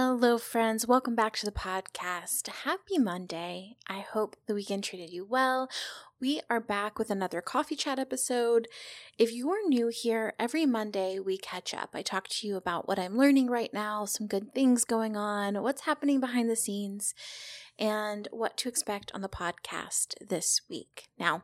Hello, 0.00 0.38
friends. 0.38 0.86
Welcome 0.86 1.16
back 1.16 1.34
to 1.38 1.44
the 1.44 1.50
podcast. 1.50 2.46
Happy 2.46 2.98
Monday. 2.98 3.74
I 3.88 3.98
hope 3.98 4.36
the 4.46 4.54
weekend 4.54 4.84
treated 4.84 5.10
you 5.10 5.24
well. 5.24 5.68
We 6.20 6.40
are 6.48 6.60
back 6.60 7.00
with 7.00 7.10
another 7.10 7.40
coffee 7.40 7.74
chat 7.74 7.98
episode. 7.98 8.68
If 9.18 9.32
you 9.32 9.50
are 9.50 9.58
new 9.66 9.88
here, 9.88 10.34
every 10.38 10.66
Monday 10.66 11.18
we 11.18 11.36
catch 11.36 11.74
up. 11.74 11.90
I 11.94 12.02
talk 12.02 12.28
to 12.28 12.46
you 12.46 12.54
about 12.56 12.86
what 12.86 13.00
I'm 13.00 13.18
learning 13.18 13.50
right 13.50 13.74
now, 13.74 14.04
some 14.04 14.28
good 14.28 14.54
things 14.54 14.84
going 14.84 15.16
on, 15.16 15.60
what's 15.64 15.82
happening 15.82 16.20
behind 16.20 16.48
the 16.48 16.54
scenes, 16.54 17.12
and 17.76 18.28
what 18.30 18.56
to 18.58 18.68
expect 18.68 19.10
on 19.14 19.20
the 19.20 19.28
podcast 19.28 20.14
this 20.24 20.60
week. 20.70 21.08
Now, 21.18 21.42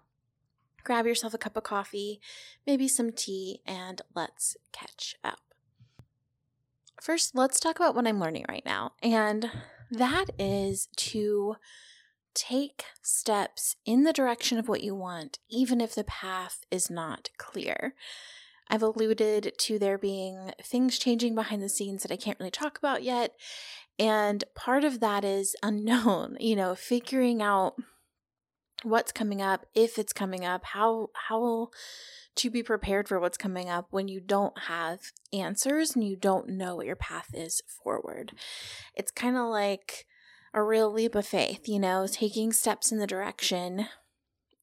grab 0.85 1.07
yourself 1.07 1.35
a 1.35 1.39
cup 1.39 1.57
of 1.57 1.65
coffee, 1.65 2.21
maybe 2.69 2.87
some 2.87 3.11
tea, 3.11 3.63
and 3.67 4.01
let's 4.15 4.57
catch 4.71 5.17
up. 5.25 5.54
First, 7.05 7.35
let's 7.35 7.61
talk 7.61 7.77
about 7.77 7.95
what 7.95 8.07
I'm 8.07 8.19
learning 8.19 8.47
right 8.49 8.65
now, 8.65 8.93
and 9.03 9.51
that 9.91 10.25
is 10.39 10.89
to 10.97 11.57
take 12.35 12.85
steps 13.03 13.77
in 13.85 14.05
the 14.05 14.13
direction 14.15 14.57
of 14.57 14.69
what 14.69 14.83
you 14.83 14.95
want, 14.95 15.39
even 15.51 15.83
if 15.83 15.95
the 15.95 16.05
path 16.05 16.65
is 16.71 16.89
not 16.89 17.29
clear. 17.37 17.95
I've 18.71 18.83
alluded 18.83 19.53
to 19.55 19.79
there 19.79 19.99
being 19.99 20.53
things 20.63 20.99
changing 20.99 21.35
behind 21.35 21.61
the 21.61 21.69
scenes 21.69 22.03
that 22.05 22.11
I 22.11 22.17
can't 22.17 22.41
really 22.41 22.51
talk 22.51 22.79
about 22.79 23.03
yet. 23.03 23.33
And 23.99 24.43
part 24.55 24.83
of 24.83 25.01
that 25.01 25.27
is 25.27 25.55
unknown, 25.63 26.37
you 26.41 26.57
know, 26.57 26.75
figuring 26.75 27.43
out 27.43 27.75
what's 28.85 29.13
coming 29.13 29.43
up, 29.43 29.67
if 29.75 29.99
it's 29.99 30.13
coming 30.13 30.45
up, 30.45 30.65
how 30.65 31.11
how 31.29 31.71
to 32.37 32.51
be 32.51 32.63
prepared 32.63 33.09
for 33.09 33.21
what's 33.21 33.39
coming 33.39 33.69
up 33.69 33.87
when 33.91 34.09
you 34.09 34.21
don't 34.21 34.59
have 34.67 35.13
answers 35.33 35.95
and 35.95 36.05
you 36.05 36.17
don't 36.17 36.49
know 36.49 36.77
what 36.77 36.87
your 36.87 36.97
path 36.97 37.31
is 37.33 37.63
forward. 37.67 38.33
It's 38.95 39.13
kind 39.13 39.37
of 39.37 39.47
like 39.47 40.07
a 40.53 40.63
real 40.63 40.91
leap 40.91 41.15
of 41.15 41.27
faith, 41.27 41.69
you 41.69 41.79
know, 41.79 42.07
taking 42.11 42.53
steps 42.53 42.91
in 42.91 42.99
the 42.99 43.07
direction 43.07 43.87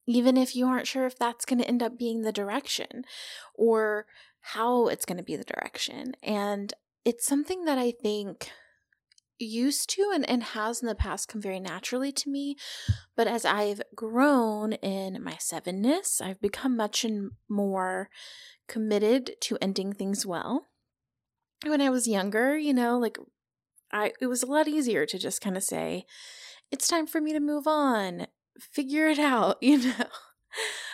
even 0.07 0.37
if 0.37 0.55
you 0.55 0.67
aren't 0.67 0.87
sure 0.87 1.05
if 1.05 1.17
that's 1.17 1.45
going 1.45 1.59
to 1.59 1.67
end 1.67 1.83
up 1.83 1.97
being 1.97 2.21
the 2.21 2.31
direction 2.31 3.05
or 3.53 4.05
how 4.41 4.87
it's 4.87 5.05
going 5.05 5.17
to 5.17 5.23
be 5.23 5.35
the 5.35 5.43
direction. 5.43 6.13
And 6.23 6.73
it's 7.05 7.25
something 7.25 7.65
that 7.65 7.77
I 7.77 7.91
think 7.91 8.51
used 9.45 9.89
to 9.91 10.11
and, 10.13 10.27
and 10.29 10.43
has 10.43 10.81
in 10.81 10.87
the 10.87 10.95
past 10.95 11.27
come 11.27 11.41
very 11.41 11.59
naturally 11.59 12.11
to 12.11 12.29
me. 12.29 12.55
But 13.15 13.27
as 13.27 13.45
I've 13.45 13.81
grown 13.95 14.73
in 14.73 15.23
my 15.23 15.33
sevenness, 15.33 16.21
I've 16.21 16.41
become 16.41 16.75
much 16.75 17.03
and 17.03 17.31
more 17.49 18.09
committed 18.67 19.35
to 19.41 19.57
ending 19.61 19.93
things 19.93 20.25
well. 20.25 20.67
When 21.65 21.81
I 21.81 21.89
was 21.89 22.07
younger, 22.07 22.57
you 22.57 22.73
know, 22.73 22.97
like 22.97 23.17
I 23.91 24.13
it 24.19 24.27
was 24.27 24.43
a 24.43 24.47
lot 24.47 24.67
easier 24.67 25.05
to 25.05 25.19
just 25.19 25.41
kind 25.41 25.57
of 25.57 25.63
say, 25.63 26.05
it's 26.71 26.87
time 26.87 27.05
for 27.05 27.21
me 27.21 27.33
to 27.33 27.39
move 27.39 27.67
on, 27.67 28.27
figure 28.59 29.07
it 29.07 29.19
out, 29.19 29.57
you 29.61 29.77
know. 29.77 30.05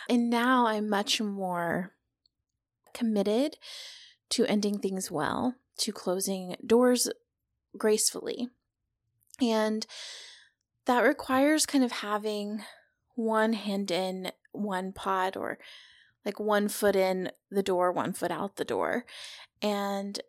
And 0.10 0.30
now 0.30 0.68
I'm 0.68 0.90
much 0.90 1.20
more 1.22 1.94
committed 2.94 3.58
to 4.30 4.46
ending 4.46 4.80
things 4.80 5.12
well, 5.12 5.56
to 5.80 5.92
closing 5.92 6.56
doors 6.66 7.10
gracefully. 7.78 8.50
And 9.42 9.86
that 10.86 11.02
requires 11.02 11.66
kind 11.66 11.84
of 11.84 11.92
having 11.92 12.64
one 13.16 13.54
hand 13.54 13.92
in, 13.92 14.32
one 14.52 14.94
pod, 14.94 15.36
or 15.36 15.60
like 16.26 16.40
one 16.40 16.68
foot 16.68 16.96
in 16.96 17.32
the 17.50 17.64
door, 17.64 17.92
one 17.92 18.14
foot 18.14 18.32
out 18.32 18.56
the 18.56 18.66
door, 18.66 19.06
and 19.62 20.20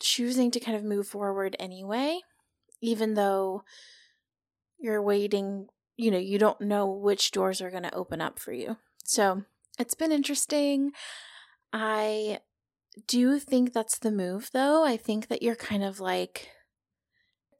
choosing 0.00 0.50
to 0.50 0.60
kind 0.60 0.76
of 0.76 0.84
move 0.84 1.06
forward 1.08 1.56
anyway, 1.58 2.20
even 2.80 3.14
though 3.14 3.62
you're 4.78 5.02
waiting, 5.02 5.68
you 5.96 6.10
know, 6.10 6.18
you 6.18 6.38
don't 6.38 6.60
know 6.60 6.86
which 6.86 7.30
doors 7.30 7.60
are 7.60 7.70
going 7.70 7.82
to 7.82 7.94
open 7.94 8.20
up 8.20 8.38
for 8.38 8.52
you. 8.52 8.76
So 9.04 9.42
it's 9.78 9.94
been 9.94 10.12
interesting. 10.12 10.92
I 11.72 12.40
do 13.06 13.38
think 13.38 13.72
that's 13.72 13.98
the 13.98 14.10
move, 14.10 14.50
though. 14.52 14.84
I 14.84 14.96
think 14.96 15.28
that 15.28 15.42
you're 15.42 15.56
kind 15.56 15.84
of 15.84 16.00
like 16.00 16.50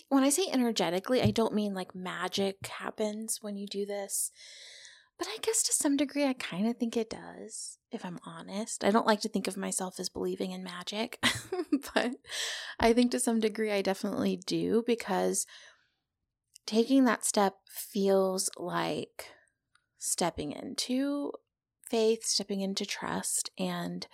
when 0.09 0.25
I 0.25 0.29
say 0.29 0.47
energetically, 0.53 1.23
I 1.23 1.31
don't 1.31 1.55
mean 1.55 1.75
like 1.75 1.95
magic 1.95 2.67
happens 2.67 3.39
when 3.41 3.57
you 3.57 3.67
do 3.67 3.85
this. 3.87 4.31
But 5.19 5.29
I 5.29 5.39
guess 5.41 5.63
to 5.65 5.73
some 5.73 5.97
degree, 5.97 6.25
I 6.25 6.35
kind 6.35 6.69
of 6.69 6.77
think 6.77 6.97
it 6.97 7.09
does, 7.09 7.79
if 7.91 8.05
I'm 8.05 8.19
honest. 8.27 8.85
I 8.85 8.91
don't 8.91 9.07
like 9.07 9.21
to 9.21 9.31
think 9.31 9.49
of 9.49 9.57
myself 9.57 9.99
as 9.99 10.11
believing 10.11 10.51
in 10.51 10.63
magic, 10.63 11.19
but 11.95 12.13
I 12.79 12.93
think 12.93 13.13
to 13.13 13.21
some 13.21 13.41
degree, 13.41 13.73
I 13.73 13.81
definitely 13.81 14.37
do 14.37 14.85
because 14.87 15.47
taking 16.67 17.05
that 17.05 17.25
step 17.25 17.55
feels 17.67 18.51
like 18.59 19.31
stepping 19.99 20.53
into 20.53 21.33
faith, 21.91 22.25
stepping 22.25 22.61
into 22.61 22.85
trust, 22.85 23.51
and 23.59 24.07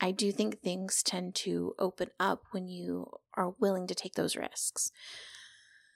I 0.00 0.10
do 0.10 0.30
think 0.30 0.60
things 0.60 1.02
tend 1.02 1.34
to 1.36 1.74
open 1.78 2.08
up 2.20 2.42
when 2.50 2.68
you 2.68 3.10
are 3.34 3.54
willing 3.58 3.86
to 3.86 3.94
take 3.94 4.14
those 4.14 4.36
risks. 4.36 4.90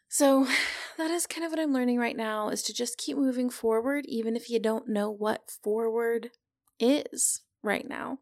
So, 0.09 0.47
that 0.99 1.11
is 1.11 1.27
kind 1.27 1.45
of 1.45 1.53
what 1.53 1.61
I'm 1.61 1.73
learning 1.73 1.99
right 1.99 2.17
now 2.17 2.49
is 2.49 2.63
to 2.65 2.75
just 2.75 2.99
keep 2.99 3.17
moving 3.17 3.51
forward 3.51 4.05
even 4.07 4.37
if 4.37 4.51
you 4.51 4.59
don't 4.59 4.89
know 4.89 5.11
what 5.11 5.51
forward 5.63 6.31
is 6.79 7.43
right 7.63 7.89
now. 7.89 8.19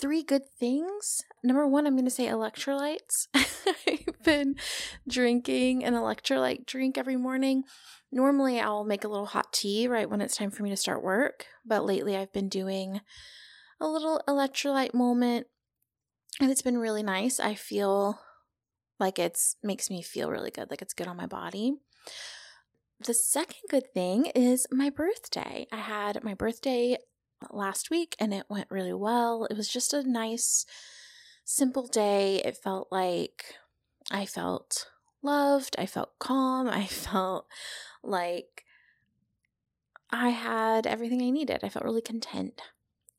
Three 0.00 0.22
good 0.22 0.42
things. 0.58 1.22
Number 1.42 1.66
one, 1.66 1.86
I'm 1.86 1.94
going 1.94 2.04
to 2.04 2.10
say 2.10 2.26
electrolytes. 2.26 3.26
I've 3.34 4.22
been 4.22 4.56
drinking 5.08 5.82
an 5.82 5.94
electrolyte 5.94 6.66
drink 6.66 6.98
every 6.98 7.16
morning. 7.16 7.64
Normally, 8.12 8.60
I'll 8.60 8.84
make 8.84 9.04
a 9.04 9.08
little 9.08 9.26
hot 9.26 9.52
tea 9.52 9.88
right 9.88 10.08
when 10.08 10.20
it's 10.20 10.36
time 10.36 10.50
for 10.50 10.62
me 10.62 10.70
to 10.70 10.76
start 10.76 11.02
work, 11.02 11.46
but 11.64 11.86
lately 11.86 12.16
I've 12.16 12.32
been 12.32 12.50
doing 12.50 13.00
a 13.80 13.88
little 13.88 14.20
electrolyte 14.28 14.94
moment 14.94 15.46
and 16.40 16.50
it's 16.50 16.62
been 16.62 16.78
really 16.78 17.02
nice. 17.02 17.40
I 17.40 17.54
feel 17.54 18.20
like 18.98 19.18
it's 19.18 19.56
makes 19.62 19.90
me 19.90 20.02
feel 20.02 20.30
really 20.30 20.50
good, 20.50 20.70
like 20.70 20.82
it's 20.82 20.94
good 20.94 21.08
on 21.08 21.16
my 21.16 21.26
body. 21.26 21.74
The 23.00 23.14
second 23.14 23.62
good 23.70 23.92
thing 23.92 24.26
is 24.34 24.66
my 24.70 24.90
birthday. 24.90 25.66
I 25.72 25.76
had 25.76 26.22
my 26.24 26.34
birthday 26.34 26.98
last 27.50 27.90
week 27.90 28.16
and 28.18 28.34
it 28.34 28.46
went 28.48 28.70
really 28.70 28.92
well. 28.92 29.46
It 29.50 29.56
was 29.56 29.68
just 29.68 29.94
a 29.94 30.08
nice 30.08 30.66
simple 31.44 31.86
day. 31.86 32.42
It 32.44 32.56
felt 32.56 32.88
like 32.90 33.54
I 34.10 34.26
felt 34.26 34.88
loved, 35.22 35.76
I 35.78 35.86
felt 35.86 36.18
calm, 36.18 36.68
I 36.68 36.86
felt 36.86 37.46
like 38.02 38.64
I 40.10 40.30
had 40.30 40.86
everything 40.86 41.22
I 41.22 41.30
needed. 41.30 41.60
I 41.62 41.68
felt 41.68 41.84
really 41.84 42.00
content. 42.00 42.62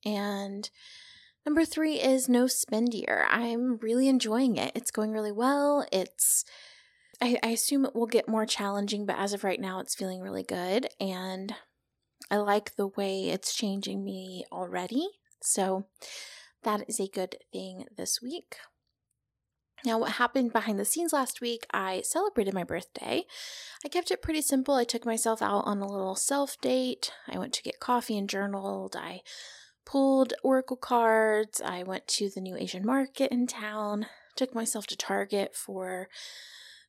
And 0.05 0.69
number 1.45 1.65
three 1.65 1.99
is 1.99 2.29
no 2.29 2.45
spendier. 2.45 3.25
I'm 3.29 3.77
really 3.77 4.07
enjoying 4.07 4.57
it. 4.57 4.71
It's 4.75 4.91
going 4.91 5.11
really 5.11 5.31
well. 5.31 5.85
It's, 5.91 6.45
I, 7.21 7.37
I 7.43 7.49
assume 7.49 7.85
it 7.85 7.95
will 7.95 8.07
get 8.07 8.29
more 8.29 8.45
challenging, 8.45 9.05
but 9.05 9.17
as 9.17 9.33
of 9.33 9.43
right 9.43 9.59
now, 9.59 9.79
it's 9.79 9.95
feeling 9.95 10.21
really 10.21 10.43
good. 10.43 10.87
And 10.99 11.53
I 12.31 12.37
like 12.37 12.75
the 12.75 12.87
way 12.87 13.29
it's 13.29 13.55
changing 13.55 14.03
me 14.03 14.45
already. 14.51 15.07
So 15.41 15.85
that 16.63 16.83
is 16.87 16.99
a 16.99 17.07
good 17.07 17.37
thing 17.51 17.85
this 17.97 18.21
week. 18.21 18.57
Now, 19.85 19.97
what 19.97 20.13
happened 20.13 20.51
behind 20.51 20.77
the 20.77 20.85
scenes 20.85 21.13
last 21.13 21.39
week, 21.39 21.65
I 21.71 22.01
celebrated 22.01 22.53
my 22.53 22.65
birthday. 22.65 23.23
I 23.83 23.87
kept 23.87 24.11
it 24.11 24.21
pretty 24.21 24.41
simple. 24.41 24.75
I 24.75 24.83
took 24.83 25.05
myself 25.05 25.41
out 25.41 25.63
on 25.65 25.79
a 25.79 25.87
little 25.87 26.15
self 26.15 26.59
date. 26.59 27.13
I 27.29 27.37
went 27.37 27.53
to 27.53 27.63
get 27.63 27.79
coffee 27.79 28.17
and 28.17 28.29
journaled. 28.29 28.97
I 28.97 29.21
pulled 29.89 30.33
oracle 30.43 30.77
cards. 30.77 31.59
I 31.65 31.81
went 31.81 32.07
to 32.09 32.29
the 32.29 32.41
new 32.41 32.55
Asian 32.55 32.85
market 32.85 33.31
in 33.31 33.47
town. 33.47 34.05
Took 34.35 34.53
myself 34.53 34.85
to 34.87 34.95
Target 34.97 35.55
for 35.55 36.07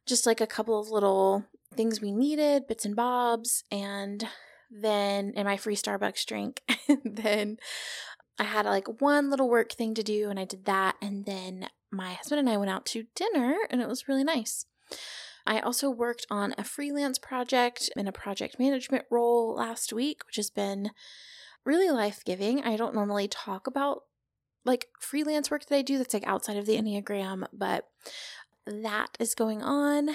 just 0.04 0.26
like 0.26 0.40
a 0.40 0.46
couple 0.46 0.78
of 0.78 0.90
little 0.90 1.44
things 1.74 2.00
we 2.00 2.12
needed, 2.12 2.66
bits 2.68 2.84
and 2.84 2.94
bobs, 2.94 3.64
and 3.70 4.28
then 4.70 5.32
and 5.34 5.46
my 5.46 5.56
free 5.56 5.76
Starbucks 5.76 6.26
drink. 6.26 6.62
then 7.04 7.56
I 8.38 8.44
had 8.44 8.66
like 8.66 9.00
one 9.00 9.30
little 9.30 9.48
work 9.48 9.72
thing 9.72 9.94
to 9.94 10.02
do 10.02 10.28
and 10.28 10.38
I 10.38 10.44
did 10.44 10.66
that 10.66 10.96
and 11.00 11.24
then 11.24 11.68
my 11.90 12.12
husband 12.12 12.40
and 12.40 12.50
I 12.50 12.58
went 12.58 12.70
out 12.70 12.84
to 12.86 13.06
dinner 13.14 13.56
and 13.70 13.80
it 13.80 13.88
was 13.88 14.08
really 14.08 14.24
nice. 14.24 14.66
I 15.46 15.60
also 15.60 15.88
worked 15.88 16.26
on 16.30 16.54
a 16.58 16.64
freelance 16.64 17.18
project 17.18 17.90
in 17.96 18.06
a 18.06 18.12
project 18.12 18.58
management 18.58 19.06
role 19.10 19.54
last 19.54 19.92
week, 19.92 20.26
which 20.26 20.36
has 20.36 20.50
been 20.50 20.90
really 21.64 21.90
life 21.90 22.22
giving. 22.24 22.62
I 22.62 22.76
don't 22.76 22.94
normally 22.94 23.28
talk 23.28 23.66
about 23.66 24.02
like 24.64 24.88
freelance 25.00 25.50
work 25.50 25.66
that 25.66 25.76
I 25.76 25.82
do 25.82 25.98
that's 25.98 26.14
like 26.14 26.26
outside 26.26 26.56
of 26.56 26.66
the 26.66 26.76
Enneagram, 26.76 27.46
but 27.52 27.88
that 28.66 29.16
is 29.18 29.34
going 29.34 29.62
on. 29.62 30.10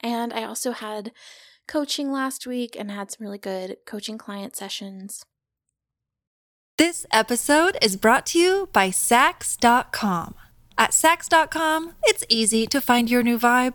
And 0.00 0.32
I 0.32 0.44
also 0.44 0.72
had 0.72 1.12
coaching 1.68 2.10
last 2.10 2.46
week 2.46 2.76
and 2.78 2.90
had 2.90 3.10
some 3.10 3.24
really 3.24 3.38
good 3.38 3.76
coaching 3.86 4.18
client 4.18 4.56
sessions. 4.56 5.24
This 6.78 7.04
episode 7.12 7.76
is 7.82 7.96
brought 7.96 8.24
to 8.26 8.38
you 8.38 8.68
by 8.72 8.88
Saks.com. 8.88 10.34
At 10.78 10.92
Saks.com, 10.92 11.92
it's 12.04 12.24
easy 12.30 12.66
to 12.68 12.80
find 12.80 13.10
your 13.10 13.22
new 13.22 13.38
vibe. 13.38 13.74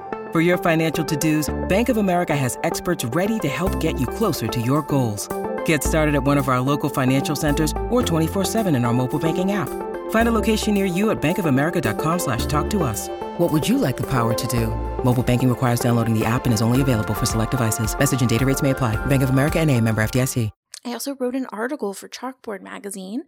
For 0.31 0.39
your 0.39 0.57
financial 0.57 1.03
to-dos, 1.03 1.53
Bank 1.67 1.89
of 1.89 1.97
America 1.97 2.33
has 2.33 2.57
experts 2.63 3.03
ready 3.03 3.37
to 3.39 3.49
help 3.49 3.81
get 3.81 3.99
you 3.99 4.07
closer 4.07 4.47
to 4.47 4.61
your 4.61 4.81
goals. 4.83 5.27
Get 5.65 5.83
started 5.83 6.15
at 6.15 6.23
one 6.23 6.37
of 6.37 6.47
our 6.47 6.61
local 6.61 6.87
financial 6.87 7.35
centers 7.35 7.73
or 7.89 8.01
24-7 8.01 8.73
in 8.73 8.85
our 8.85 8.93
mobile 8.93 9.19
banking 9.19 9.51
app. 9.51 9.67
Find 10.11 10.29
a 10.29 10.31
location 10.31 10.73
near 10.73 10.85
you 10.85 11.11
at 11.11 11.21
bankofamerica.com 11.21 12.19
slash 12.19 12.45
talk 12.45 12.69
to 12.69 12.83
us. 12.83 13.09
What 13.39 13.51
would 13.51 13.67
you 13.67 13.77
like 13.77 13.97
the 13.97 14.07
power 14.07 14.33
to 14.33 14.47
do? 14.47 14.67
Mobile 15.03 15.21
banking 15.21 15.49
requires 15.49 15.81
downloading 15.81 16.17
the 16.17 16.23
app 16.23 16.45
and 16.45 16.53
is 16.53 16.61
only 16.61 16.79
available 16.79 17.13
for 17.13 17.25
select 17.25 17.51
devices. 17.51 17.93
Message 17.99 18.21
and 18.21 18.29
data 18.29 18.45
rates 18.45 18.61
may 18.61 18.69
apply. 18.69 18.95
Bank 19.07 19.23
of 19.23 19.31
America 19.31 19.59
and 19.59 19.69
a 19.69 19.81
member 19.81 20.01
FDIC. 20.01 20.49
I 20.83 20.93
also 20.93 21.13
wrote 21.13 21.35
an 21.35 21.45
article 21.51 21.93
for 21.93 22.09
Chalkboard 22.09 22.61
magazine 22.61 23.23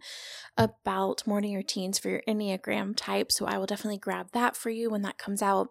about 0.56 1.24
morning 1.26 1.54
routines 1.54 2.00
for 2.00 2.08
your 2.08 2.22
Enneagram 2.26 2.96
type, 2.96 3.30
so 3.30 3.46
I 3.46 3.58
will 3.58 3.66
definitely 3.66 3.98
grab 3.98 4.28
that 4.32 4.56
for 4.56 4.70
you 4.70 4.90
when 4.90 5.02
that 5.02 5.18
comes 5.18 5.40
out. 5.40 5.68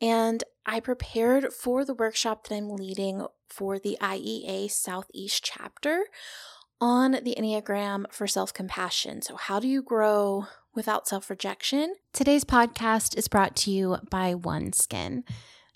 And 0.00 0.44
I 0.64 0.80
prepared 0.80 1.52
for 1.52 1.84
the 1.84 1.94
workshop 1.94 2.46
that 2.46 2.54
I'm 2.54 2.70
leading 2.70 3.26
for 3.48 3.78
the 3.78 3.96
IEA 4.00 4.70
Southeast 4.70 5.44
chapter 5.44 6.04
on 6.80 7.12
the 7.12 7.34
Enneagram 7.36 8.04
for 8.12 8.26
self 8.26 8.52
compassion. 8.52 9.22
So, 9.22 9.36
how 9.36 9.58
do 9.58 9.66
you 9.66 9.82
grow 9.82 10.46
without 10.74 11.08
self 11.08 11.30
rejection? 11.30 11.94
Today's 12.12 12.44
podcast 12.44 13.16
is 13.16 13.28
brought 13.28 13.56
to 13.56 13.70
you 13.70 13.96
by 14.10 14.34
OneSkin. 14.34 15.24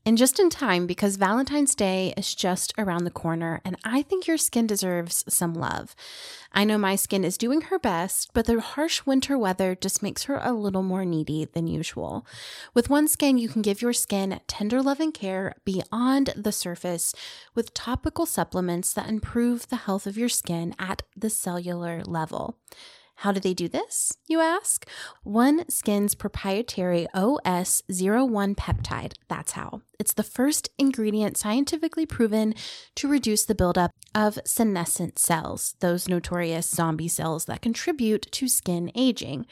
And 0.05 0.19
just 0.19 0.41
in 0.41 0.51
time 0.51 0.89
because 0.89 1.15
Valentine's 1.15 1.77
Day 1.77 2.13
is 2.17 2.35
just 2.35 2.75
around 2.77 3.05
the 3.05 3.11
corner, 3.11 3.61
and 3.65 3.77
I 3.85 4.03
think 4.03 4.27
your 4.27 4.37
skin 4.37 4.67
deserves 4.67 5.25
some 5.29 5.55
love. 5.55 5.95
I 6.53 6.65
know 6.65 6.77
my 6.77 6.97
skin 6.97 7.25
is 7.25 7.39
doing 7.39 7.63
her 7.63 7.79
best, 7.79 8.31
but 8.35 8.47
the 8.47 8.61
harsh 8.61 9.07
winter 9.07 9.39
weather 9.39 9.77
just 9.77 10.03
makes 10.03 10.25
her 10.25 10.41
a 10.43 10.53
little 10.53 10.83
more 10.83 11.05
needy 11.05 11.45
than 11.45 11.69
usual. 11.69 12.27
With 12.75 12.89
OneSkin, 12.89 13.39
you 13.39 13.49
can 13.49 13.63
give 13.63 13.81
your 13.81 13.93
skin 13.93 14.41
tender 14.49 14.83
love 14.83 14.99
and 14.99 15.15
care 15.15 15.55
beyond 15.65 16.35
the 16.37 16.53
surface 16.53 17.15
with 17.55 17.73
topical 17.73 18.27
supplements 18.27 18.93
that 18.95 19.09
improve 19.09 19.69
the 19.69 19.77
health 19.77 20.09
of 20.09 20.19
your 20.19 20.29
skin 20.29 20.75
at 20.81 21.03
the 21.17 21.31
cellular 21.31 22.03
level. 22.05 22.59
How 23.23 23.31
do 23.31 23.39
they 23.39 23.55
do 23.55 23.69
this, 23.69 24.19
you 24.27 24.41
ask? 24.41 24.85
One 25.23 25.65
Skin's 25.71 26.17
proprietary 26.17 27.07
OS01 27.15 28.57
peptide. 28.57 29.13
That's 29.29 29.53
how. 29.53 29.83
It's 30.01 30.13
the 30.13 30.25
first 30.25 30.71
ingredient 30.77 31.37
scientifically 31.37 32.05
proven 32.05 32.53
to 32.97 33.07
reduce 33.07 33.45
the 33.45 33.55
buildup 33.55 33.93
of 34.13 34.41
senescent 34.45 35.21
cells, 35.21 35.77
those 35.79 36.09
notorious 36.09 36.69
zombie 36.69 37.07
cells 37.07 37.45
that 37.45 37.63
contribute 37.63 38.27
to 38.33 38.49
skin 38.49 38.91
aging. 38.97 39.47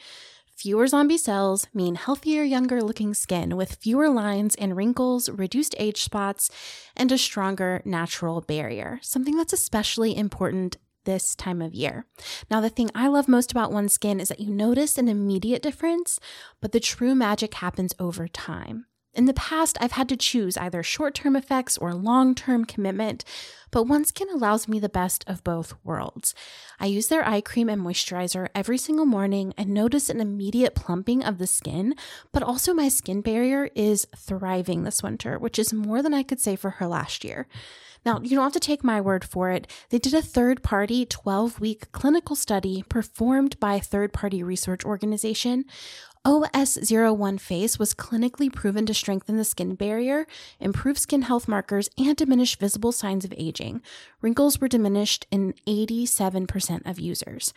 Fewer 0.53 0.85
zombie 0.87 1.17
cells 1.17 1.67
mean 1.73 1.95
healthier, 1.95 2.43
younger 2.43 2.81
looking 2.81 3.13
skin 3.13 3.55
with 3.55 3.75
fewer 3.75 4.09
lines 4.09 4.53
and 4.55 4.75
wrinkles, 4.75 5.29
reduced 5.29 5.75
age 5.79 6.03
spots, 6.03 6.49
and 6.97 7.09
a 7.09 7.17
stronger 7.17 7.81
natural 7.85 8.41
barrier, 8.41 8.99
something 9.01 9.37
that's 9.37 9.53
especially 9.53 10.13
important 10.17 10.75
this 11.05 11.35
time 11.35 11.61
of 11.61 11.73
year. 11.73 12.05
Now, 12.49 12.61
the 12.61 12.69
thing 12.69 12.89
I 12.93 13.07
love 13.07 13.27
most 13.27 13.51
about 13.51 13.71
OneSkin 13.71 14.19
is 14.21 14.29
that 14.29 14.39
you 14.39 14.53
notice 14.53 14.97
an 14.97 15.07
immediate 15.07 15.61
difference, 15.61 16.19
but 16.61 16.71
the 16.71 16.79
true 16.79 17.15
magic 17.15 17.55
happens 17.55 17.93
over 17.99 18.27
time. 18.27 18.85
In 19.13 19.25
the 19.25 19.33
past, 19.33 19.77
I've 19.81 19.91
had 19.91 20.07
to 20.09 20.15
choose 20.15 20.55
either 20.55 20.83
short 20.83 21.15
term 21.15 21.35
effects 21.35 21.77
or 21.77 21.93
long 21.93 22.33
term 22.33 22.63
commitment, 22.63 23.25
but 23.69 23.85
OneSkin 23.85 24.31
allows 24.31 24.69
me 24.69 24.79
the 24.79 24.87
best 24.87 25.25
of 25.27 25.43
both 25.43 25.73
worlds. 25.83 26.33
I 26.79 26.85
use 26.85 27.07
their 27.07 27.27
eye 27.27 27.41
cream 27.41 27.67
and 27.67 27.81
moisturizer 27.81 28.47
every 28.55 28.77
single 28.77 29.05
morning 29.05 29.53
and 29.57 29.69
notice 29.69 30.09
an 30.09 30.21
immediate 30.21 30.75
plumping 30.75 31.23
of 31.23 31.39
the 31.39 31.47
skin, 31.47 31.95
but 32.31 32.43
also 32.43 32.73
my 32.73 32.87
skin 32.87 33.21
barrier 33.21 33.69
is 33.75 34.07
thriving 34.15 34.83
this 34.83 35.03
winter, 35.03 35.37
which 35.37 35.59
is 35.59 35.73
more 35.73 36.01
than 36.01 36.13
I 36.13 36.23
could 36.23 36.39
say 36.39 36.55
for 36.55 36.71
her 36.71 36.87
last 36.87 37.25
year. 37.25 37.47
Now, 38.03 38.19
you 38.21 38.31
don't 38.31 38.43
have 38.43 38.53
to 38.53 38.59
take 38.59 38.83
my 38.83 38.99
word 38.99 39.23
for 39.23 39.51
it. 39.51 39.67
They 39.89 39.99
did 39.99 40.13
a 40.13 40.23
third 40.23 40.63
party 40.63 41.05
12 41.05 41.59
week 41.59 41.91
clinical 41.91 42.35
study 42.35 42.83
performed 42.89 43.59
by 43.59 43.75
a 43.75 43.81
third 43.81 44.11
party 44.11 44.41
research 44.41 44.83
organization. 44.83 45.65
OS01 46.25 47.39
Face 47.39 47.79
was 47.79 47.95
clinically 47.95 48.53
proven 48.53 48.85
to 48.85 48.93
strengthen 48.93 49.37
the 49.37 49.43
skin 49.43 49.73
barrier, 49.73 50.27
improve 50.59 50.99
skin 50.99 51.23
health 51.23 51.47
markers, 51.47 51.89
and 51.97 52.15
diminish 52.15 52.55
visible 52.57 52.91
signs 52.91 53.25
of 53.25 53.33
aging. 53.37 53.81
Wrinkles 54.21 54.61
were 54.61 54.67
diminished 54.67 55.25
in 55.31 55.55
87% 55.67 56.87
of 56.87 56.99
users. 56.99 57.55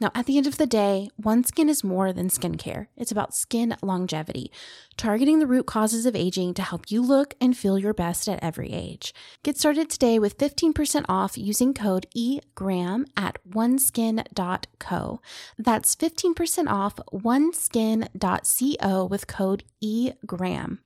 Now, 0.00 0.10
at 0.14 0.26
the 0.26 0.36
end 0.36 0.46
of 0.46 0.58
the 0.58 0.66
day, 0.66 1.08
One 1.16 1.42
Skin 1.42 1.68
is 1.68 1.82
more 1.82 2.12
than 2.12 2.28
skincare. 2.28 2.86
It's 2.96 3.10
about 3.10 3.34
skin 3.34 3.76
longevity, 3.82 4.52
targeting 4.96 5.40
the 5.40 5.46
root 5.46 5.66
causes 5.66 6.06
of 6.06 6.14
aging 6.14 6.54
to 6.54 6.62
help 6.62 6.90
you 6.90 7.02
look 7.02 7.34
and 7.40 7.56
feel 7.56 7.78
your 7.78 7.94
best 7.94 8.28
at 8.28 8.42
every 8.42 8.72
age. 8.72 9.12
Get 9.42 9.58
started 9.58 9.90
today 9.90 10.18
with 10.20 10.38
15% 10.38 11.04
off 11.08 11.36
using 11.36 11.74
code 11.74 12.06
EGRAM 12.14 13.06
at 13.16 13.38
oneskin.co. 13.50 15.20
That's 15.58 15.96
15% 15.96 16.68
off 16.68 17.00
oneskin.co 17.12 19.04
with 19.04 19.26
code 19.26 19.64
EGRAM. 19.82 20.78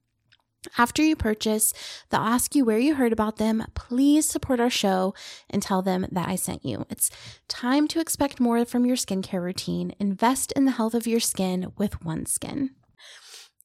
After 0.79 1.03
you 1.03 1.17
purchase, 1.17 1.73
they'll 2.11 2.21
ask 2.21 2.55
you 2.55 2.65
where 2.65 2.79
you 2.79 2.95
heard 2.95 3.13
about 3.13 3.37
them. 3.37 3.65
Please 3.75 4.29
support 4.29 4.61
our 4.61 4.71
show 4.71 5.13
and 5.51 5.61
tell 5.61 5.83
them 5.83 6.07
that 6.13 6.29
I 6.29 6.37
sent 6.37 6.65
you. 6.65 6.87
It's 6.89 7.11
time 7.49 7.89
to 7.89 8.01
expect 8.01 8.39
more 8.41 8.65
from 8.65 8.87
your 8.87 8.97
skincare 8.97 9.43
routine. 9.43 9.95
Invest 9.99 10.53
in 10.53 10.65
the 10.65 10.73
health 10.73 10.95
of 10.95 11.07
your 11.07 11.21
skin 11.21 11.73
with 11.77 12.05
One 12.05 12.27
Skin. 12.27 12.71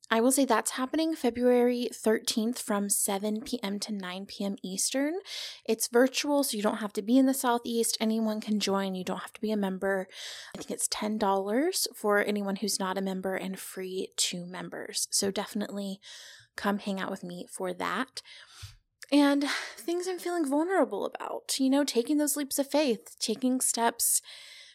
I 0.09 0.21
will 0.21 0.31
say 0.31 0.45
that's 0.45 0.71
happening 0.71 1.15
February 1.15 1.89
13th 1.91 2.59
from 2.59 2.89
7 2.89 3.41
p.m. 3.41 3.77
to 3.79 3.91
9 3.93 4.25
p.m. 4.25 4.55
Eastern. 4.63 5.15
It's 5.65 5.89
virtual, 5.89 6.45
so 6.45 6.55
you 6.55 6.63
don't 6.63 6.77
have 6.77 6.93
to 6.93 7.01
be 7.01 7.17
in 7.17 7.25
the 7.25 7.33
Southeast. 7.33 7.97
Anyone 7.99 8.39
can 8.39 8.61
join. 8.61 8.95
You 8.95 9.03
don't 9.03 9.19
have 9.19 9.33
to 9.33 9.41
be 9.41 9.51
a 9.51 9.57
member. 9.57 10.07
I 10.55 10.59
think 10.59 10.71
it's 10.71 10.87
$10 10.87 11.87
for 11.93 12.23
anyone 12.23 12.55
who's 12.55 12.79
not 12.79 12.97
a 12.97 13.01
member 13.01 13.35
and 13.35 13.59
free 13.59 14.13
to 14.15 14.45
members. 14.45 15.09
So 15.11 15.29
definitely 15.29 15.99
come 16.57 16.79
hang 16.79 16.99
out 16.99 17.11
with 17.11 17.23
me 17.23 17.45
for 17.49 17.73
that. 17.73 18.21
and 19.09 19.45
things 19.77 20.05
I'm 20.05 20.19
feeling 20.19 20.45
vulnerable 20.45 21.05
about. 21.05 21.55
You 21.59 21.69
know, 21.69 21.85
taking 21.85 22.17
those 22.17 22.35
leaps 22.35 22.59
of 22.59 22.69
faith, 22.69 23.15
taking 23.19 23.61
steps 23.61 24.21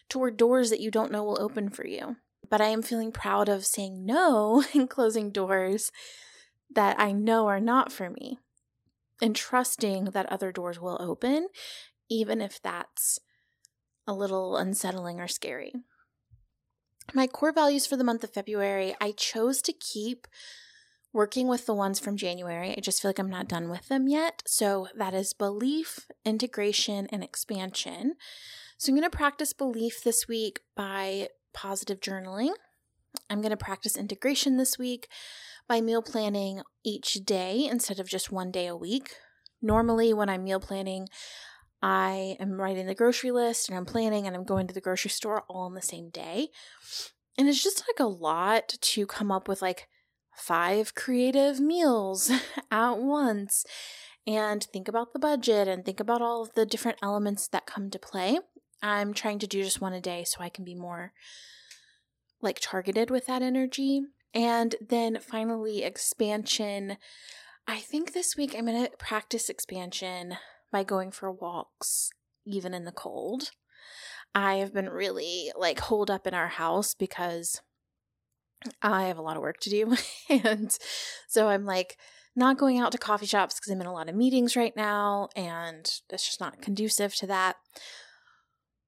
toward 0.09 0.37
doors 0.37 0.71
that 0.71 0.79
you 0.79 0.89
don't 0.89 1.11
know 1.11 1.23
will 1.23 1.41
open 1.41 1.69
for 1.69 1.85
you. 1.85 2.15
But 2.49 2.61
I 2.61 2.67
am 2.67 2.81
feeling 2.81 3.11
proud 3.11 3.47
of 3.47 3.65
saying 3.65 4.05
no 4.05 4.63
and 4.73 4.89
closing 4.89 5.29
doors 5.29 5.91
that 6.73 6.99
I 6.99 7.11
know 7.11 7.47
are 7.47 7.59
not 7.59 7.91
for 7.91 8.09
me 8.09 8.39
and 9.21 9.35
trusting 9.35 10.05
that 10.05 10.31
other 10.31 10.51
doors 10.51 10.79
will 10.79 10.97
open, 10.99 11.47
even 12.09 12.41
if 12.41 12.61
that's 12.61 13.19
a 14.07 14.13
little 14.13 14.57
unsettling 14.57 15.19
or 15.19 15.27
scary. 15.27 15.73
My 17.13 17.27
core 17.27 17.51
values 17.51 17.85
for 17.85 17.95
the 17.97 18.03
month 18.03 18.23
of 18.23 18.33
February, 18.33 18.95
I 18.99 19.11
chose 19.11 19.61
to 19.63 19.73
keep 19.73 20.27
working 21.13 21.47
with 21.47 21.67
the 21.67 21.75
ones 21.75 21.99
from 21.99 22.17
January. 22.17 22.73
I 22.75 22.81
just 22.81 23.01
feel 23.01 23.09
like 23.09 23.19
I'm 23.19 23.29
not 23.29 23.47
done 23.47 23.69
with 23.69 23.87
them 23.87 24.07
yet. 24.07 24.41
So 24.45 24.87
that 24.97 25.13
is 25.13 25.33
belief, 25.33 26.07
integration, 26.25 27.07
and 27.11 27.23
expansion. 27.23 28.15
So 28.77 28.91
I'm 28.91 28.97
going 28.97 29.09
to 29.09 29.15
practice 29.15 29.53
belief 29.53 30.03
this 30.03 30.27
week 30.27 30.61
by 30.75 31.29
positive 31.53 31.99
journaling. 31.99 32.53
I'm 33.29 33.41
going 33.41 33.51
to 33.51 33.57
practice 33.57 33.95
integration 33.95 34.57
this 34.57 34.79
week 34.79 35.07
by 35.67 35.81
meal 35.81 36.01
planning 36.01 36.61
each 36.83 37.13
day 37.25 37.67
instead 37.69 37.99
of 37.99 38.09
just 38.09 38.31
one 38.31 38.51
day 38.51 38.65
a 38.65 38.75
week. 38.75 39.11
Normally, 39.61 40.13
when 40.13 40.29
I'm 40.29 40.43
meal 40.43 40.59
planning, 40.59 41.07
I 41.81 42.37
am 42.39 42.59
writing 42.59 42.87
the 42.87 42.95
grocery 42.95 43.31
list 43.31 43.69
and 43.69 43.77
I'm 43.77 43.85
planning 43.85 44.25
and 44.25 44.35
I'm 44.35 44.45
going 44.45 44.67
to 44.67 44.73
the 44.73 44.81
grocery 44.81 45.11
store 45.11 45.43
all 45.47 45.67
in 45.67 45.73
the 45.73 45.81
same 45.81 46.09
day. 46.09 46.49
And 47.37 47.47
it's 47.47 47.63
just 47.63 47.83
like 47.87 47.99
a 47.99 48.09
lot 48.09 48.69
to 48.69 49.05
come 49.05 49.31
up 49.31 49.47
with 49.47 49.61
like 49.61 49.87
five 50.35 50.95
creative 50.95 51.59
meals 51.59 52.31
at 52.71 52.97
once 52.97 53.65
and 54.25 54.63
think 54.63 54.87
about 54.87 55.13
the 55.13 55.19
budget 55.19 55.67
and 55.67 55.83
think 55.83 55.99
about 55.99 56.21
all 56.21 56.43
of 56.43 56.53
the 56.53 56.65
different 56.65 56.97
elements 57.01 57.47
that 57.47 57.65
come 57.65 57.89
to 57.89 57.99
play. 57.99 58.39
I'm 58.81 59.13
trying 59.13 59.39
to 59.39 59.47
do 59.47 59.63
just 59.63 59.81
one 59.81 59.93
a 59.93 60.01
day 60.01 60.23
so 60.23 60.41
I 60.41 60.49
can 60.49 60.65
be 60.65 60.75
more 60.75 61.13
like 62.41 62.59
targeted 62.61 63.09
with 63.09 63.25
that 63.27 63.41
energy. 63.41 64.01
And 64.33 64.75
then 64.81 65.19
finally, 65.21 65.83
expansion. 65.83 66.97
I 67.67 67.79
think 67.79 68.13
this 68.13 68.35
week 68.35 68.55
I'm 68.57 68.65
going 68.65 68.83
to 68.83 68.91
practice 68.97 69.49
expansion 69.49 70.35
by 70.71 70.83
going 70.83 71.11
for 71.11 71.31
walks, 71.31 72.09
even 72.45 72.73
in 72.73 72.83
the 72.83 72.91
cold. 72.91 73.51
I 74.35 74.55
have 74.55 74.73
been 74.73 74.89
really 74.89 75.51
like 75.55 75.79
holed 75.79 76.09
up 76.09 76.25
in 76.25 76.33
our 76.33 76.47
house 76.47 76.95
because 76.95 77.61
I 78.81 79.03
have 79.03 79.17
a 79.17 79.21
lot 79.21 79.37
of 79.37 79.43
work 79.43 79.59
to 79.61 79.69
do. 79.69 79.95
and 80.29 80.77
so 81.27 81.49
I'm 81.49 81.65
like 81.65 81.97
not 82.35 82.57
going 82.57 82.79
out 82.79 82.91
to 82.93 82.97
coffee 82.97 83.25
shops 83.25 83.55
because 83.55 83.71
I'm 83.71 83.81
in 83.81 83.87
a 83.87 83.93
lot 83.93 84.09
of 84.09 84.15
meetings 84.15 84.55
right 84.55 84.75
now 84.75 85.29
and 85.35 85.79
it's 86.09 86.25
just 86.25 86.39
not 86.39 86.61
conducive 86.61 87.15
to 87.15 87.27
that. 87.27 87.57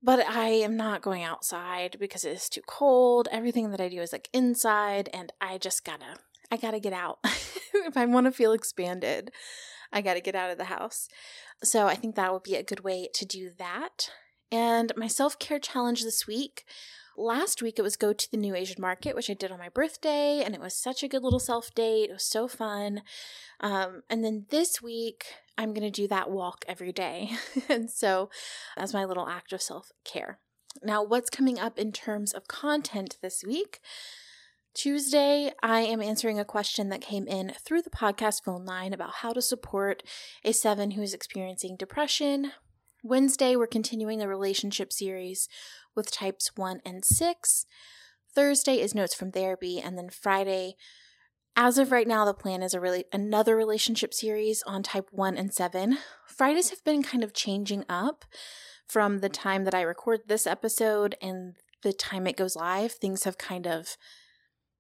But 0.02 0.20
I 0.20 0.50
am 0.50 0.78
not 0.78 1.02
going 1.02 1.24
outside 1.24 1.98
because 2.00 2.26
it 2.26 2.32
is 2.32 2.50
too 2.50 2.62
cold. 2.68 3.28
Everything 3.32 3.72
that 3.72 3.82
I 3.82 3.90
do 3.90 4.02
is 4.02 4.12
like 4.12 4.30
inside 4.34 5.10
and 5.14 5.34
I 5.42 5.58
just 5.58 5.84
gotta 5.84 6.20
I 6.52 6.58
gotta 6.58 6.80
get 6.80 6.94
out. 6.94 7.20
if 7.74 7.98
I 7.98 8.06
want 8.06 8.26
to 8.26 8.32
feel 8.32 8.52
expanded, 8.52 9.32
I 9.92 10.02
gotta 10.02 10.22
get 10.22 10.36
out 10.36 10.52
of 10.52 10.58
the 10.58 10.66
house. 10.66 11.08
So 11.64 11.88
I 11.88 11.96
think 11.96 12.16
that 12.16 12.32
would 12.32 12.44
be 12.44 12.56
a 12.56 12.64
good 12.64 12.84
way 12.84 13.10
to 13.16 13.26
do 13.26 13.50
that. 13.58 14.12
And 14.52 14.92
my 14.96 15.08
self 15.08 15.40
care 15.40 15.60
challenge 15.60 16.04
this 16.04 16.28
week 16.28 16.66
Last 17.18 17.62
week 17.62 17.80
it 17.80 17.82
was 17.82 17.96
go 17.96 18.14
to 18.14 18.32
the 18.32 18.38
new 18.38 18.56
Asian 18.56 18.82
market, 18.82 19.16
which 19.16 19.30
I 19.30 19.34
did 19.34 19.52
on 19.52 19.60
my 19.60 19.70
birthday, 19.70 20.42
and 20.44 20.54
it 20.54 20.62
was 20.62 20.74
such 20.74 21.02
a 21.04 21.08
good 21.08 21.24
little 21.24 21.40
self 21.40 21.74
date. 21.74 22.10
It 22.10 22.14
was 22.14 22.26
so 22.26 22.48
fun. 22.48 23.02
Um, 23.60 24.04
and 24.10 24.24
then 24.24 24.46
this 24.50 24.82
week 24.82 25.26
I'm 25.58 25.74
going 25.74 25.90
to 25.90 26.02
do 26.02 26.08
that 26.10 26.30
walk 26.30 26.66
every 26.68 26.92
day. 26.92 27.32
and 27.70 27.90
so 27.90 28.30
as 28.76 28.94
my 28.94 29.06
little 29.06 29.28
act 29.28 29.54
of 29.54 29.62
self 29.62 29.92
care. 30.04 30.40
Now, 30.84 31.04
what's 31.04 31.30
coming 31.30 31.58
up 31.58 31.80
in 31.80 31.92
terms 31.94 32.34
of 32.34 32.48
content 32.48 33.18
this 33.22 33.44
week? 33.46 33.80
Tuesday, 34.74 35.54
I 35.64 35.82
am 35.82 36.02
answering 36.02 36.38
a 36.38 36.44
question 36.44 36.90
that 36.90 37.00
came 37.00 37.28
in 37.28 37.54
through 37.64 37.84
the 37.84 37.90
podcast 37.90 38.44
phone 38.44 38.66
line 38.66 38.92
about 38.92 39.16
how 39.22 39.32
to 39.32 39.42
support 39.42 40.04
a 40.44 40.52
seven 40.52 40.92
who 40.92 41.02
is 41.02 41.14
experiencing 41.14 41.78
depression. 41.78 42.52
Wednesday, 43.08 43.56
we're 43.56 43.68
continuing 43.68 44.18
the 44.18 44.28
relationship 44.28 44.92
series 44.92 45.48
with 45.96 46.10
types 46.10 46.50
1 46.56 46.82
and 46.84 47.06
6. 47.06 47.66
Thursday 48.34 48.82
is 48.82 48.96
notes 48.96 49.14
from 49.14 49.32
therapy, 49.32 49.80
and 49.80 49.96
then 49.96 50.10
Friday, 50.10 50.74
as 51.56 51.78
of 51.78 51.92
right 51.92 52.08
now, 52.08 52.26
the 52.26 52.34
plan 52.34 52.64
is 52.64 52.74
a 52.74 52.80
really 52.80 53.06
another 53.14 53.56
relationship 53.56 54.12
series 54.12 54.64
on 54.66 54.82
type 54.82 55.10
1 55.12 55.38
and 55.38 55.54
7. 55.54 56.00
Fridays 56.26 56.72
have 56.72 56.84
been 56.84 57.04
kind 57.04 57.24
of 57.24 57.32
changing 57.32 57.86
up 57.88 58.26
from 58.88 59.20
the 59.20 59.30
time 59.30 59.66
that 59.66 59.76
I 59.76 59.82
record 59.82 60.22
this 60.26 60.48
episode 60.48 61.14
and 61.22 61.58
the 61.84 61.94
time 61.94 62.26
it 62.26 62.38
goes 62.38 62.56
live. 62.56 62.94
Things 62.94 63.24
have 63.26 63.38
kind 63.38 63.68
of 63.68 63.98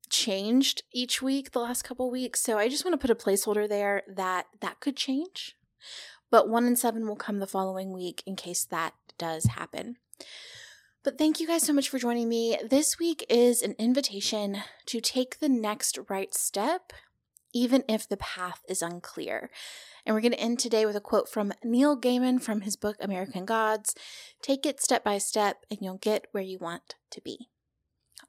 changed 0.10 0.82
each 0.92 1.22
week 1.22 1.52
the 1.52 1.60
last 1.60 1.84
couple 1.84 2.10
weeks. 2.10 2.42
So 2.42 2.58
I 2.58 2.70
just 2.70 2.84
want 2.84 3.00
to 3.00 3.08
put 3.08 3.16
a 3.16 3.24
placeholder 3.24 3.70
there 3.70 4.02
that 4.08 4.48
that 4.62 4.80
could 4.80 4.98
change. 4.98 5.56
But 6.36 6.50
1 6.50 6.68
in 6.68 6.76
7 6.76 7.08
will 7.08 7.16
come 7.16 7.40
the 7.40 7.48
following 7.48 7.94
week 7.94 8.22
in 8.26 8.36
case 8.36 8.66
that 8.66 8.94
does 9.18 9.46
happen. 9.46 9.96
But 11.02 11.18
thank 11.18 11.40
you 11.40 11.48
guys 11.48 11.64
so 11.64 11.72
much 11.72 11.88
for 11.88 11.98
joining 11.98 12.28
me. 12.28 12.58
This 12.62 13.00
week 13.00 13.26
is 13.30 13.62
an 13.62 13.74
invitation 13.80 14.58
to 14.88 15.00
take 15.00 15.40
the 15.40 15.48
next 15.48 15.98
right 16.10 16.34
step, 16.34 16.92
even 17.54 17.86
if 17.88 18.06
the 18.06 18.18
path 18.18 18.64
is 18.68 18.82
unclear. 18.82 19.50
And 20.06 20.14
we're 20.14 20.20
going 20.20 20.34
to 20.34 20.40
end 20.42 20.60
today 20.60 20.86
with 20.86 20.98
a 20.98 21.00
quote 21.00 21.30
from 21.30 21.54
Neil 21.64 21.98
Gaiman 21.98 22.42
from 22.42 22.60
his 22.60 22.76
book 22.76 22.98
American 23.00 23.46
Gods 23.46 23.96
Take 24.42 24.66
it 24.66 24.82
step 24.82 25.06
by 25.06 25.20
step, 25.20 25.66
and 25.72 25.80
you'll 25.82 26.00
get 26.00 26.28
where 26.34 26.44
you 26.44 26.58
want 26.60 26.96
to 27.12 27.22
be. 27.22 27.48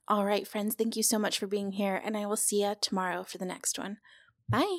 All 0.07 0.25
right, 0.25 0.47
friends, 0.47 0.77
thank 0.77 0.95
you 0.95 1.03
so 1.03 1.19
much 1.19 1.41
for 1.41 1.49
being 1.49 1.73
here, 1.73 2.01
and 2.05 2.17
I 2.17 2.25
will 2.25 2.37
see 2.37 2.63
you 2.63 2.77
tomorrow 2.81 3.25
for 3.25 3.39
the 3.39 3.45
next 3.45 3.81
one. 3.81 3.99
Bye. 4.49 4.79